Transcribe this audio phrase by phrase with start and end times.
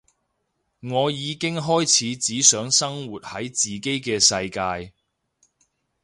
[0.79, 4.93] 我已經開始只想生活喺自己嘅世界